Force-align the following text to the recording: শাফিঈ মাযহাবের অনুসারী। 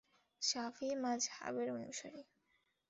শাফিঈ 0.41 0.89
মাযহাবের 0.95 1.67
অনুসারী। 1.71 2.21